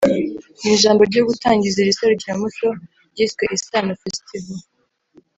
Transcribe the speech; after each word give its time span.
Mu 0.61 0.69
ijambo 0.75 1.01
ryo 1.09 1.21
gutangiza 1.29 1.77
iri 1.79 1.97
serukiramuco 1.99 2.67
ryiswe 3.11 3.43
Isaano 3.57 3.93
Festival 4.03 4.57